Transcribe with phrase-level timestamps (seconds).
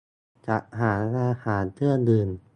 [0.47, 2.29] -จัดหาอาหาร-เครื่องดื่ม